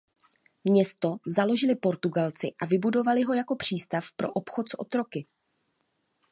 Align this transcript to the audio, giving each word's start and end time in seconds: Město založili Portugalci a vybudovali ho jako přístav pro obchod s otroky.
Město 0.63 1.17
založili 1.25 1.75
Portugalci 1.75 2.47
a 2.61 2.65
vybudovali 2.65 3.23
ho 3.23 3.33
jako 3.33 3.55
přístav 3.55 4.05
pro 4.15 4.31
obchod 4.33 4.69
s 4.69 4.73
otroky. 4.79 5.25